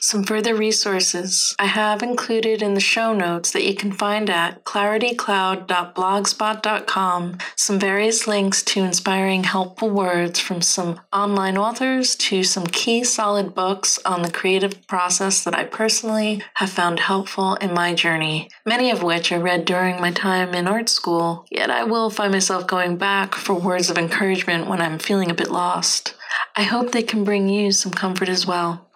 Some 0.01 0.23
further 0.23 0.55
resources 0.55 1.53
I 1.59 1.65
have 1.65 2.01
included 2.01 2.61
in 2.61 2.73
the 2.73 2.79
show 2.79 3.13
notes 3.13 3.51
that 3.51 3.65
you 3.65 3.75
can 3.75 3.91
find 3.91 4.29
at 4.29 4.63
claritycloud.blogspot.com 4.63 7.37
some 7.57 7.79
various 7.79 8.25
links 8.25 8.63
to 8.63 8.79
inspiring, 8.79 9.43
helpful 9.43 9.89
words 9.89 10.39
from 10.39 10.61
some 10.61 11.01
online 11.11 11.57
authors 11.57 12.15
to 12.15 12.43
some 12.43 12.65
key 12.67 13.03
solid 13.03 13.53
books 13.53 13.99
on 14.05 14.21
the 14.21 14.31
creative 14.31 14.87
process 14.87 15.43
that 15.43 15.57
I 15.57 15.65
personally 15.65 16.43
have 16.53 16.69
found 16.69 17.01
helpful 17.01 17.55
in 17.55 17.73
my 17.73 17.93
journey, 17.93 18.49
many 18.65 18.91
of 18.91 19.03
which 19.03 19.33
I 19.33 19.37
read 19.37 19.65
during 19.65 19.99
my 19.99 20.11
time 20.11 20.53
in 20.53 20.65
art 20.65 20.87
school, 20.87 21.45
yet 21.51 21.69
I 21.69 21.83
will 21.83 22.09
find 22.09 22.31
myself 22.31 22.67
going 22.67 22.95
back 22.95 23.35
for 23.35 23.53
words 23.53 23.89
of 23.89 23.97
encouragement 23.97 24.67
when 24.67 24.79
I'm 24.79 24.97
feeling 24.97 25.29
a 25.29 25.35
bit 25.35 25.51
lost. 25.51 26.15
I 26.55 26.63
hope 26.63 26.91
they 26.91 27.03
can 27.03 27.25
bring 27.25 27.49
you 27.49 27.73
some 27.73 27.91
comfort 27.91 28.29
as 28.29 28.47
well. 28.47 28.88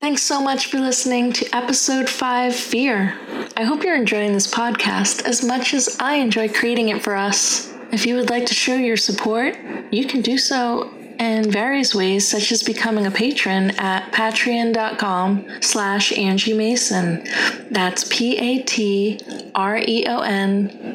Thanks 0.00 0.22
so 0.22 0.40
much 0.40 0.68
for 0.68 0.80
listening 0.80 1.30
to 1.34 1.54
episode 1.54 2.08
5 2.08 2.56
Fear. 2.56 3.18
I 3.54 3.64
hope 3.64 3.84
you're 3.84 3.94
enjoying 3.94 4.32
this 4.32 4.50
podcast 4.50 5.26
as 5.26 5.44
much 5.44 5.74
as 5.74 5.98
I 6.00 6.14
enjoy 6.14 6.48
creating 6.48 6.88
it 6.88 7.02
for 7.02 7.14
us. 7.14 7.70
If 7.92 8.06
you 8.06 8.16
would 8.16 8.30
like 8.30 8.46
to 8.46 8.54
show 8.54 8.76
your 8.76 8.96
support, 8.96 9.58
you 9.90 10.06
can 10.06 10.22
do 10.22 10.38
so 10.38 10.90
in 11.18 11.50
various 11.50 11.94
ways, 11.94 12.26
such 12.26 12.50
as 12.50 12.62
becoming 12.62 13.04
a 13.04 13.10
patron 13.10 13.72
at 13.72 14.10
patreon.com 14.10 15.46
slash 15.60 16.16
Angie 16.16 16.54
Mason. 16.54 17.22
That's 17.70 18.04
P-A-T-R-E-O-N 18.04 18.60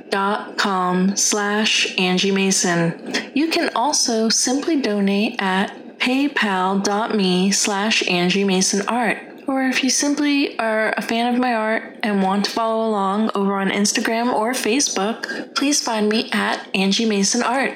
dot 0.09 0.57
com 0.57 1.15
slash 1.15 1.95
Angie 1.99 2.31
Mason. 2.31 3.13
You 3.35 3.49
can 3.49 3.69
also 3.75 4.29
simply 4.29 4.81
donate 4.81 5.35
at 5.37 5.84
paypal.me 6.05 7.49
slash 7.49 8.07
Angie 8.07 8.43
Mason 8.43 8.87
Art. 8.87 9.17
Or 9.47 9.63
if 9.63 9.83
you 9.83 9.89
simply 9.89 10.57
are 10.59 10.93
a 10.97 11.01
fan 11.01 11.33
of 11.33 11.39
my 11.41 11.55
art 11.55 11.97
and 12.03 12.21
want 12.21 12.45
to 12.45 12.51
follow 12.51 12.87
along 12.87 13.31
over 13.33 13.55
on 13.55 13.69
Instagram 13.69 14.31
or 14.31 14.51
Facebook, 14.51 15.55
please 15.55 15.81
find 15.81 16.07
me 16.07 16.29
at 16.31 16.67
Angie 16.75 17.09
Mason 17.09 17.41
Art. 17.41 17.75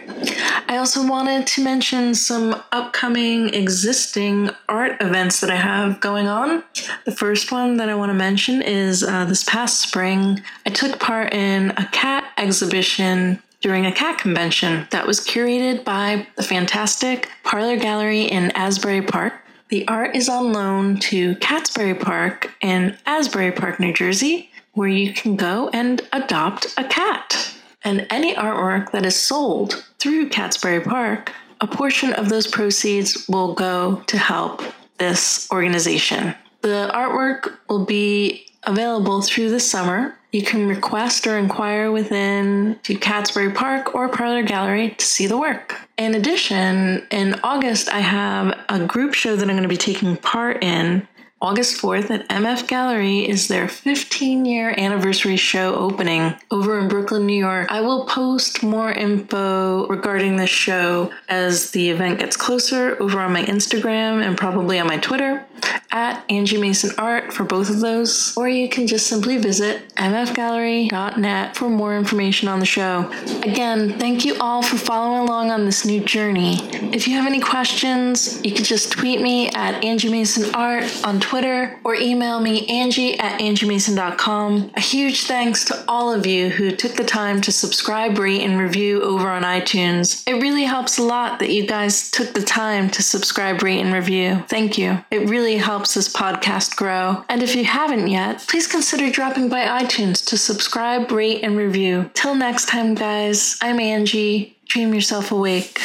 I 0.67 0.77
also 0.77 1.07
wanted 1.07 1.47
to 1.47 1.63
mention 1.63 2.13
some 2.13 2.61
upcoming 2.71 3.51
existing 3.51 4.51
art 4.67 5.01
events 5.01 5.41
that 5.41 5.49
I 5.49 5.55
have 5.55 5.99
going 5.99 6.27
on. 6.27 6.63
The 7.05 7.11
first 7.11 7.51
one 7.51 7.77
that 7.77 7.89
I 7.89 7.95
want 7.95 8.11
to 8.11 8.15
mention 8.15 8.61
is 8.61 9.03
uh, 9.03 9.25
this 9.25 9.43
past 9.43 9.81
spring, 9.81 10.43
I 10.67 10.69
took 10.69 10.99
part 10.99 11.33
in 11.33 11.71
a 11.71 11.87
cat 11.91 12.31
exhibition 12.37 13.41
during 13.61 13.85
a 13.85 13.91
cat 13.91 14.17
convention 14.17 14.87
that 14.91 15.05
was 15.05 15.19
curated 15.19 15.83
by 15.83 16.25
the 16.35 16.43
fantastic 16.43 17.29
Parlor 17.43 17.77
Gallery 17.77 18.23
in 18.23 18.51
Asbury 18.51 19.01
Park. 19.01 19.33
The 19.69 19.87
art 19.87 20.15
is 20.15 20.29
on 20.29 20.53
loan 20.53 20.97
to 21.01 21.35
Catsbury 21.35 21.99
Park 21.99 22.51
in 22.61 22.97
Asbury 23.05 23.51
Park, 23.51 23.79
New 23.79 23.93
Jersey, 23.93 24.49
where 24.73 24.87
you 24.87 25.13
can 25.13 25.35
go 25.35 25.69
and 25.73 26.01
adopt 26.13 26.73
a 26.77 26.83
cat. 26.85 27.53
And 27.83 28.07
any 28.09 28.33
artwork 28.33 28.91
that 28.91 29.05
is 29.05 29.15
sold 29.15 29.85
through 29.99 30.29
Catsbury 30.29 30.83
Park, 30.83 31.31
a 31.61 31.67
portion 31.67 32.13
of 32.13 32.29
those 32.29 32.47
proceeds 32.47 33.27
will 33.27 33.53
go 33.53 34.01
to 34.07 34.17
help 34.17 34.61
this 34.97 35.49
organization. 35.51 36.33
The 36.61 36.89
artwork 36.93 37.57
will 37.69 37.85
be 37.85 38.48
available 38.63 39.21
through 39.21 39.49
the 39.49 39.59
summer 39.59 40.15
you 40.31 40.43
can 40.43 40.67
request 40.67 41.25
or 41.25 41.37
inquire 41.37 41.91
within 41.91 42.79
to 42.83 42.93
Catsbury 42.93 43.53
Park 43.53 43.95
or 43.95 44.09
Parlor 44.09 44.43
Gallery 44.43 44.91
to 44.91 45.05
see 45.05 45.25
the 45.25 45.37
work. 45.37 45.75
In 45.97 46.13
addition, 46.13 47.07
in 47.09 47.39
August, 47.43 47.89
I 47.89 47.99
have 47.99 48.57
a 48.69 48.85
group 48.85 49.15
show 49.15 49.35
that 49.35 49.41
I'm 49.41 49.55
going 49.55 49.63
to 49.63 49.67
be 49.67 49.77
taking 49.77 50.17
part 50.17 50.63
in 50.63 51.07
August 51.41 51.81
4th 51.81 52.11
at 52.11 52.27
MF 52.27 52.67
Gallery 52.67 53.19
is 53.19 53.47
their 53.47 53.69
15 53.69 54.45
year 54.45 54.75
anniversary 54.77 55.37
show 55.37 55.73
opening 55.75 56.35
over 56.51 56.77
in 56.77 56.89
Brooklyn, 56.89 57.25
New 57.25 57.37
York. 57.37 57.71
I 57.71 57.79
will 57.79 58.05
post 58.05 58.61
more 58.61 58.91
info 58.91 59.87
regarding 59.87 60.35
this 60.35 60.49
show 60.49 61.13
as 61.29 61.71
the 61.71 61.91
event 61.91 62.19
gets 62.19 62.35
closer 62.35 63.01
over 63.01 63.21
on 63.21 63.31
my 63.31 63.43
Instagram 63.45 64.21
and 64.21 64.37
probably 64.37 64.79
on 64.79 64.87
my 64.87 64.97
Twitter 64.97 65.45
at 65.91 66.23
Angie 66.29 66.59
Mason 66.59 66.91
Art 66.97 67.33
for 67.33 67.43
both 67.43 67.69
of 67.69 67.79
those, 67.79 68.35
or 68.37 68.47
you 68.47 68.69
can 68.69 68.85
just 68.85 69.07
simply 69.07 69.37
visit 69.37 69.89
mfgallery.net 69.95 71.55
for 71.55 71.69
more 71.69 71.97
information 71.97 72.47
on 72.47 72.59
the 72.59 72.65
show. 72.65 73.09
Again, 73.43 73.97
thank 73.97 74.23
you 74.23 74.35
all 74.39 74.61
for 74.61 74.77
following 74.77 75.27
along 75.27 75.51
on 75.51 75.65
this 75.65 75.85
new 75.85 75.99
journey. 75.99 76.57
If 76.93 77.07
you 77.07 77.15
have 77.15 77.25
any 77.25 77.39
questions, 77.39 78.39
you 78.45 78.53
can 78.53 78.63
just 78.65 78.91
tweet 78.91 79.19
me 79.19 79.49
at 79.49 79.83
Angie 79.83 80.11
Mason 80.11 80.53
Art 80.53 80.85
on 81.03 81.19
Twitter 81.19 81.28
or 81.33 81.95
email 81.95 82.39
me 82.39 82.65
Angie 82.67 83.17
at 83.19 83.39
angiemason.com. 83.39 84.71
A 84.75 84.79
huge 84.79 85.23
thanks 85.23 85.63
to 85.65 85.83
all 85.87 86.11
of 86.11 86.25
you 86.25 86.49
who 86.49 86.71
took 86.75 86.93
the 86.93 87.03
time 87.03 87.39
to 87.41 87.51
subscribe, 87.51 88.17
rate, 88.17 88.41
and 88.41 88.59
review 88.59 89.01
over 89.03 89.29
on 89.29 89.43
iTunes. 89.43 90.23
It 90.27 90.41
really 90.41 90.63
helps 90.63 90.97
a 90.97 91.03
lot 91.03 91.39
that 91.39 91.51
you 91.51 91.67
guys 91.67 92.09
took 92.09 92.33
the 92.33 92.41
time 92.41 92.89
to 92.91 93.03
subscribe, 93.03 93.61
rate, 93.61 93.79
and 93.79 93.93
review. 93.93 94.43
Thank 94.47 94.77
you. 94.77 95.03
It 95.11 95.29
really 95.29 95.57
helps 95.57 95.93
this 95.93 96.11
podcast 96.11 96.75
grow. 96.75 97.23
And 97.29 97.43
if 97.43 97.55
you 97.55 97.63
haven't 97.63 98.07
yet, 98.07 98.43
please 98.47 98.67
consider 98.67 99.09
dropping 99.09 99.49
by 99.49 99.65
iTunes 99.83 100.25
to 100.27 100.37
subscribe, 100.37 101.11
rate, 101.11 101.43
and 101.43 101.55
review. 101.57 102.09
Till 102.13 102.35
next 102.35 102.67
time, 102.67 102.95
guys, 102.95 103.57
I'm 103.61 103.79
Angie. 103.79 104.57
Dream 104.67 104.93
yourself 104.93 105.31
awake. 105.31 105.79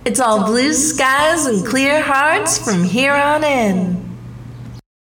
It's 0.05 0.21
all 0.21 0.45
blue 0.45 0.75
skies 0.75 1.47
and 1.47 1.65
clear 1.65 2.03
hearts 2.03 2.59
from 2.59 2.85
here 2.85 3.15
on 3.15 3.43
in. 3.43 4.04